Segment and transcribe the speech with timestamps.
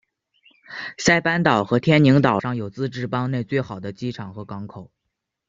[0.97, 4.89] 塞班岛和天宁岛上有自治邦内最好的机场和港口。